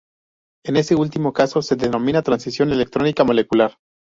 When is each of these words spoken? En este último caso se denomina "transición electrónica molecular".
En 0.65 0.77
este 0.77 0.95
último 0.95 1.31
caso 1.31 1.61
se 1.61 1.75
denomina 1.75 2.23
"transición 2.23 2.71
electrónica 2.71 3.23
molecular". 3.23 3.75